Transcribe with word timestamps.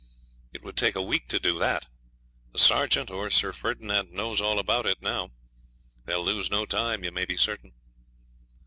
It 0.51 0.63
would 0.63 0.77
take 0.77 0.95
a 0.95 1.01
week 1.03 1.27
to 1.27 1.39
do 1.39 1.59
that. 1.59 1.85
The 2.53 2.57
sergeant 2.57 3.11
or 3.11 3.29
Sir 3.29 3.53
Ferdinand 3.53 4.11
knows 4.11 4.41
all 4.41 4.57
about 4.57 4.87
it 4.87 4.99
now. 4.99 5.29
They'll 6.05 6.25
lose 6.25 6.49
no 6.49 6.65
time, 6.65 7.03
you 7.03 7.11
may 7.11 7.25
be 7.25 7.37
certain.' 7.37 7.73